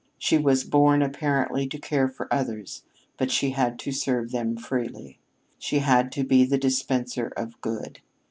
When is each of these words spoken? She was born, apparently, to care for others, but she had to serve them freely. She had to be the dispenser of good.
She 0.17 0.39
was 0.39 0.63
born, 0.63 1.03
apparently, 1.03 1.67
to 1.67 1.77
care 1.77 2.07
for 2.09 2.27
others, 2.33 2.81
but 3.17 3.29
she 3.29 3.51
had 3.51 3.77
to 3.77 3.91
serve 3.91 4.31
them 4.31 4.57
freely. 4.57 5.19
She 5.59 5.77
had 5.77 6.11
to 6.13 6.23
be 6.23 6.43
the 6.43 6.57
dispenser 6.57 7.31
of 7.37 7.61
good. 7.61 7.99